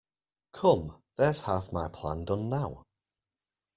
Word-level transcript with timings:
Come, 0.53 1.03
there’s 1.17 1.41
half 1.41 1.71
my 1.71 1.87
plan 1.87 2.25
done 2.25 2.49
now! 2.49 2.87